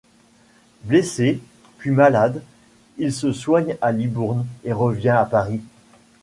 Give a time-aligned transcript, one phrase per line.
[0.83, 1.39] Blessé,
[1.77, 2.41] puis malade,
[2.97, 5.61] il se soigne à Libourne et revient à Paris.